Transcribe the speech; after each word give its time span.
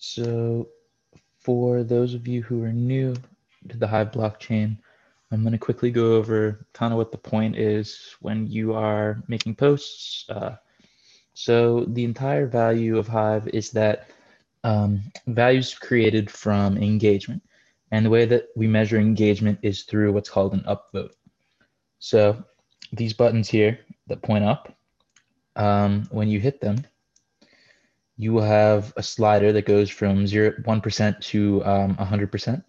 So 0.00 0.68
for 1.38 1.84
those 1.84 2.14
of 2.14 2.26
you 2.26 2.42
who 2.42 2.64
are 2.64 2.72
new 2.72 3.14
to 3.68 3.76
the 3.76 3.86
Hive 3.86 4.10
blockchain, 4.10 4.78
I'm 5.30 5.42
going 5.42 5.52
to 5.52 5.58
quickly 5.58 5.90
go 5.90 6.14
over 6.14 6.66
kind 6.72 6.92
of 6.92 6.96
what 6.96 7.12
the 7.12 7.18
point 7.18 7.56
is 7.56 8.16
when 8.20 8.46
you 8.46 8.72
are 8.72 9.22
making 9.28 9.54
posts. 9.54 10.28
Uh, 10.28 10.56
so 11.34 11.84
the 11.84 12.04
entire 12.04 12.46
value 12.46 12.98
of 12.98 13.06
Hive 13.06 13.46
is 13.48 13.70
that 13.72 14.08
um, 14.64 15.02
values 15.26 15.74
created 15.74 16.30
from 16.30 16.78
engagement. 16.78 17.42
And 17.92 18.04
the 18.04 18.10
way 18.10 18.24
that 18.24 18.48
we 18.56 18.66
measure 18.66 18.98
engagement 18.98 19.58
is 19.62 19.82
through 19.82 20.12
what's 20.12 20.30
called 20.30 20.54
an 20.54 20.64
upvote. 20.66 21.12
So 21.98 22.42
these 22.92 23.12
buttons 23.12 23.48
here 23.48 23.80
that 24.06 24.22
point 24.22 24.44
up, 24.44 24.74
um, 25.56 26.08
when 26.10 26.28
you 26.28 26.40
hit 26.40 26.60
them, 26.60 26.86
you 28.20 28.34
will 28.34 28.42
have 28.42 28.92
a 28.98 29.02
slider 29.02 29.50
that 29.50 29.64
goes 29.64 29.88
from 29.88 30.26
zero, 30.26 30.52
1% 30.66 31.20
to 31.22 31.64
um, 31.64 31.96
100%. 31.96 32.62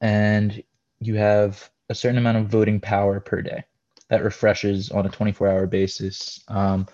And 0.00 0.62
you 1.00 1.16
have 1.16 1.70
a 1.90 1.94
certain 1.94 2.16
amount 2.16 2.38
of 2.38 2.46
voting 2.46 2.80
power 2.80 3.20
per 3.20 3.42
day 3.42 3.64
that 4.08 4.24
refreshes 4.24 4.90
on 4.90 5.04
a 5.04 5.10
24 5.10 5.48
hour 5.48 5.66
basis. 5.66 6.42
Um, 6.48 6.86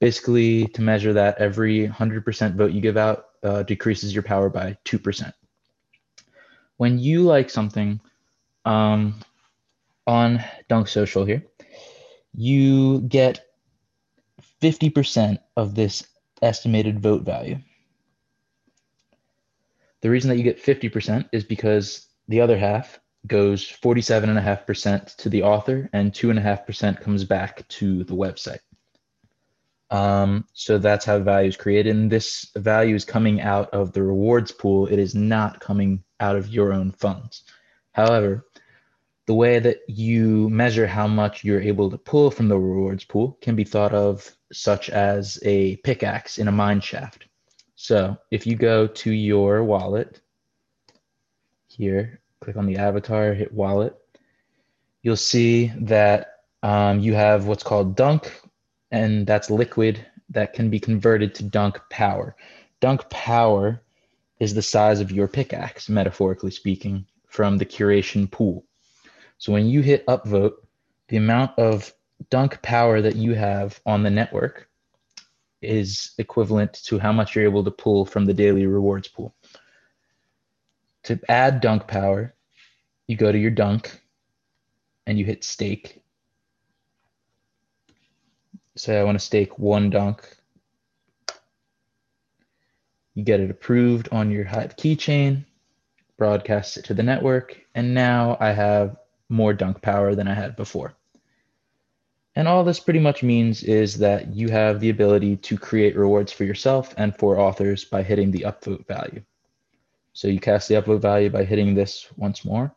basically, 0.00 0.68
to 0.68 0.80
measure 0.80 1.12
that, 1.12 1.36
every 1.36 1.86
100% 1.86 2.54
vote 2.56 2.72
you 2.72 2.80
give 2.80 2.96
out 2.96 3.26
uh, 3.42 3.62
decreases 3.62 4.14
your 4.14 4.22
power 4.22 4.48
by 4.48 4.78
2%. 4.86 5.30
When 6.78 6.98
you 6.98 7.24
like 7.24 7.50
something 7.50 8.00
um, 8.64 9.20
on 10.06 10.42
Dunk 10.70 10.88
Social 10.88 11.26
here, 11.26 11.44
you 12.32 13.02
get 13.02 13.44
50% 14.62 15.36
of 15.58 15.74
this 15.74 16.06
estimated 16.42 17.00
vote 17.00 17.22
value. 17.22 17.58
The 20.00 20.10
reason 20.10 20.28
that 20.28 20.36
you 20.36 20.44
get 20.44 20.62
50% 20.62 21.28
is 21.32 21.44
because 21.44 22.06
the 22.28 22.40
other 22.40 22.56
half 22.56 23.00
goes 23.26 23.64
47.5% 23.64 25.16
to 25.16 25.28
the 25.28 25.42
author 25.42 25.90
and 25.92 26.12
2.5% 26.12 27.00
comes 27.00 27.24
back 27.24 27.66
to 27.68 28.04
the 28.04 28.14
website. 28.14 28.60
Um, 29.90 30.44
so 30.52 30.78
that's 30.78 31.04
how 31.04 31.18
value 31.18 31.48
is 31.48 31.56
created. 31.56 31.96
And 31.96 32.10
this 32.10 32.50
value 32.56 32.94
is 32.94 33.04
coming 33.04 33.40
out 33.40 33.70
of 33.70 33.92
the 33.92 34.02
rewards 34.02 34.52
pool. 34.52 34.86
It 34.86 34.98
is 34.98 35.14
not 35.14 35.60
coming 35.60 36.04
out 36.20 36.36
of 36.36 36.48
your 36.48 36.72
own 36.72 36.92
funds. 36.92 37.44
However, 37.92 38.46
the 39.28 39.34
way 39.34 39.58
that 39.58 39.82
you 39.86 40.48
measure 40.48 40.86
how 40.86 41.06
much 41.06 41.44
you're 41.44 41.60
able 41.60 41.90
to 41.90 41.98
pull 41.98 42.30
from 42.30 42.48
the 42.48 42.58
rewards 42.58 43.04
pool 43.04 43.36
can 43.42 43.54
be 43.54 43.62
thought 43.62 43.92
of 43.92 44.34
such 44.54 44.88
as 44.88 45.38
a 45.42 45.76
pickaxe 45.84 46.38
in 46.38 46.48
a 46.48 46.52
mine 46.52 46.80
shaft. 46.80 47.26
So 47.76 48.16
if 48.30 48.46
you 48.46 48.56
go 48.56 48.86
to 48.86 49.10
your 49.10 49.62
wallet 49.62 50.22
here, 51.66 52.22
click 52.40 52.56
on 52.56 52.64
the 52.64 52.78
avatar, 52.78 53.34
hit 53.34 53.52
wallet, 53.52 53.94
you'll 55.02 55.14
see 55.14 55.72
that 55.80 56.36
um, 56.62 57.00
you 57.00 57.12
have 57.12 57.44
what's 57.44 57.62
called 57.62 57.96
dunk, 57.96 58.32
and 58.90 59.26
that's 59.26 59.50
liquid 59.50 60.06
that 60.30 60.54
can 60.54 60.70
be 60.70 60.80
converted 60.80 61.34
to 61.34 61.42
dunk 61.42 61.78
power. 61.90 62.34
Dunk 62.80 63.10
power 63.10 63.82
is 64.40 64.54
the 64.54 64.62
size 64.62 65.02
of 65.02 65.12
your 65.12 65.28
pickaxe, 65.28 65.90
metaphorically 65.90 66.50
speaking, 66.50 67.04
from 67.26 67.58
the 67.58 67.66
curation 67.66 68.30
pool. 68.30 68.64
So 69.38 69.52
when 69.52 69.66
you 69.66 69.80
hit 69.80 70.06
upvote, 70.06 70.54
the 71.08 71.16
amount 71.16 71.58
of 71.58 71.92
dunk 72.30 72.60
power 72.62 73.00
that 73.00 73.16
you 73.16 73.34
have 73.34 73.80
on 73.86 74.02
the 74.02 74.10
network 74.10 74.68
is 75.62 76.12
equivalent 76.18 76.72
to 76.84 76.98
how 76.98 77.12
much 77.12 77.34
you're 77.34 77.44
able 77.44 77.64
to 77.64 77.70
pull 77.70 78.04
from 78.04 78.26
the 78.26 78.34
daily 78.34 78.66
rewards 78.66 79.08
pool. 79.08 79.34
To 81.04 81.18
add 81.28 81.60
dunk 81.60 81.86
power, 81.86 82.34
you 83.06 83.16
go 83.16 83.32
to 83.32 83.38
your 83.38 83.50
dunk 83.50 84.02
and 85.06 85.18
you 85.18 85.24
hit 85.24 85.44
stake. 85.44 86.02
Say 88.76 88.98
I 88.98 89.04
want 89.04 89.18
to 89.18 89.24
stake 89.24 89.58
one 89.58 89.90
dunk. 89.90 90.28
You 93.14 93.24
get 93.24 93.40
it 93.40 93.50
approved 93.50 94.08
on 94.12 94.30
your 94.30 94.44
Hive 94.44 94.76
keychain, 94.76 95.44
broadcast 96.16 96.76
it 96.76 96.84
to 96.84 96.94
the 96.94 97.02
network, 97.02 97.58
and 97.74 97.94
now 97.94 98.36
I 98.38 98.52
have 98.52 98.96
more 99.28 99.52
dunk 99.52 99.82
power 99.82 100.14
than 100.14 100.28
I 100.28 100.34
had 100.34 100.56
before. 100.56 100.94
And 102.34 102.46
all 102.46 102.62
this 102.62 102.78
pretty 102.78 103.00
much 103.00 103.22
means 103.22 103.64
is 103.64 103.98
that 103.98 104.32
you 104.32 104.48
have 104.48 104.78
the 104.78 104.90
ability 104.90 105.36
to 105.38 105.58
create 105.58 105.96
rewards 105.96 106.30
for 106.30 106.44
yourself 106.44 106.94
and 106.96 107.16
for 107.16 107.38
authors 107.38 107.84
by 107.84 108.02
hitting 108.02 108.30
the 108.30 108.46
upvote 108.46 108.86
value. 108.86 109.22
So 110.12 110.28
you 110.28 110.38
cast 110.38 110.68
the 110.68 110.76
upvote 110.76 111.00
value 111.00 111.30
by 111.30 111.44
hitting 111.44 111.74
this 111.74 112.08
once 112.16 112.44
more. 112.44 112.74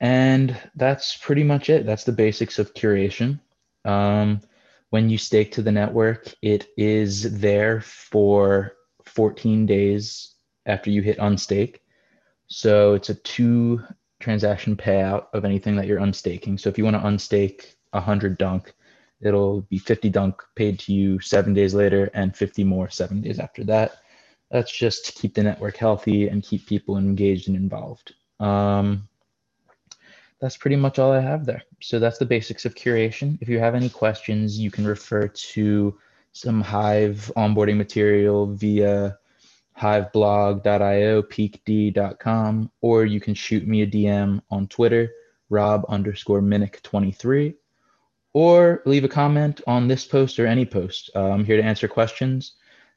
And 0.00 0.56
that's 0.74 1.16
pretty 1.16 1.42
much 1.42 1.70
it. 1.70 1.86
That's 1.86 2.04
the 2.04 2.12
basics 2.12 2.58
of 2.58 2.74
curation. 2.74 3.40
Um, 3.84 4.40
when 4.90 5.10
you 5.10 5.18
stake 5.18 5.52
to 5.52 5.62
the 5.62 5.72
network, 5.72 6.32
it 6.42 6.68
is 6.76 7.40
there 7.40 7.80
for 7.80 8.74
14 9.06 9.66
days 9.66 10.34
after 10.66 10.90
you 10.90 11.02
hit 11.02 11.18
unstake. 11.18 11.78
So 12.46 12.94
it's 12.94 13.10
a 13.10 13.14
two 13.14 13.82
transaction 14.20 14.76
payout 14.76 15.26
of 15.32 15.44
anything 15.44 15.76
that 15.76 15.86
you're 15.86 15.98
unstaking. 15.98 16.58
So 16.58 16.68
if 16.68 16.78
you 16.78 16.84
want 16.84 16.96
to 16.96 17.02
unstake 17.02 17.74
100 17.90 18.38
dunk, 18.38 18.74
it'll 19.20 19.62
be 19.62 19.78
50 19.78 20.10
dunk 20.10 20.42
paid 20.54 20.78
to 20.80 20.92
you 20.92 21.20
seven 21.20 21.54
days 21.54 21.74
later 21.74 22.10
and 22.14 22.36
50 22.36 22.64
more 22.64 22.90
seven 22.90 23.20
days 23.20 23.38
after 23.38 23.64
that. 23.64 23.98
That's 24.50 24.72
just 24.72 25.06
to 25.06 25.12
keep 25.12 25.34
the 25.34 25.42
network 25.42 25.76
healthy 25.76 26.28
and 26.28 26.42
keep 26.42 26.66
people 26.66 26.96
engaged 26.96 27.48
and 27.48 27.56
involved. 27.56 28.14
Um, 28.40 29.08
that's 30.40 30.56
pretty 30.56 30.76
much 30.76 30.98
all 30.98 31.12
I 31.12 31.20
have 31.20 31.44
there. 31.44 31.62
So 31.80 31.98
that's 31.98 32.18
the 32.18 32.24
basics 32.24 32.64
of 32.64 32.74
curation. 32.74 33.38
If 33.40 33.48
you 33.48 33.58
have 33.58 33.74
any 33.74 33.88
questions, 33.88 34.58
you 34.58 34.70
can 34.70 34.86
refer 34.86 35.28
to 35.28 35.98
some 36.32 36.60
Hive 36.60 37.30
onboarding 37.36 37.76
material 37.76 38.46
via 38.46 39.17
hiveblog.io, 39.78 41.22
peakd.com, 41.22 42.70
or 42.80 43.04
you 43.04 43.20
can 43.20 43.34
shoot 43.34 43.66
me 43.66 43.82
a 43.82 43.86
DM 43.86 44.40
on 44.50 44.66
Twitter, 44.66 45.10
rob 45.50 45.84
underscore 45.88 46.40
minnick23, 46.40 47.54
or 48.34 48.82
leave 48.86 49.04
a 49.04 49.08
comment 49.08 49.60
on 49.66 49.88
this 49.88 50.04
post 50.04 50.38
or 50.38 50.46
any 50.46 50.66
post. 50.66 51.10
Uh, 51.14 51.30
I'm 51.30 51.44
here 51.44 51.56
to 51.56 51.62
answer 51.62 51.88
questions. 51.88 52.54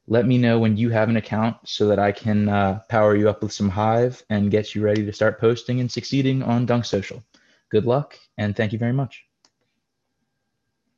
Let 0.07 0.25
me 0.25 0.37
know 0.37 0.59
when 0.59 0.77
you 0.77 0.89
have 0.89 1.09
an 1.09 1.17
account 1.17 1.57
so 1.65 1.87
that 1.87 1.99
I 1.99 2.11
can 2.11 2.49
uh, 2.49 2.79
power 2.89 3.15
you 3.15 3.29
up 3.29 3.43
with 3.43 3.53
some 3.53 3.69
Hive 3.69 4.23
and 4.29 4.51
get 4.51 4.75
you 4.75 4.81
ready 4.81 5.05
to 5.05 5.13
start 5.13 5.39
posting 5.39 5.79
and 5.79 5.91
succeeding 5.91 6.43
on 6.43 6.65
Dunk 6.65 6.85
Social. 6.85 7.23
Good 7.69 7.85
luck 7.85 8.17
and 8.37 8.55
thank 8.55 8.73
you 8.73 8.79
very 8.79 8.93
much. 8.93 9.30